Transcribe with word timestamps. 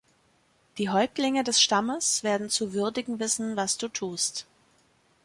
Die 0.79 0.89
Häuptlinge 0.89 1.43
des 1.43 1.61
Stammes 1.61 2.23
werden 2.23 2.49
zu 2.49 2.73
würdigen 2.73 3.19
wissen, 3.19 3.55
was 3.55 3.77
Du 3.77 3.87
tust. 3.87 4.47